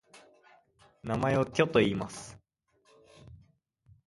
[1.03, 2.35] 名前をテョといいます。